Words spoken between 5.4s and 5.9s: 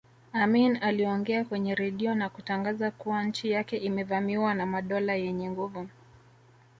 nguvu